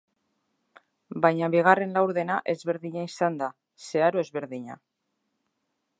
[1.25, 3.53] Baina bigarren laurdena ezberdina izan da,
[3.91, 4.83] zeharo ezberdina.